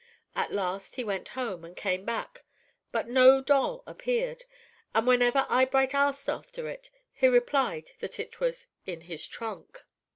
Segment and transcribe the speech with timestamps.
[0.35, 2.43] At last, he went home and came back,
[2.91, 4.45] but no doll appeared
[4.95, 9.85] and whenever Eyebright asked after it, he replied that it was "in his trunk."